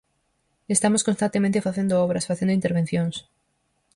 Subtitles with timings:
[0.75, 3.15] Estamos constantemente facendo obras, facendo intervencións.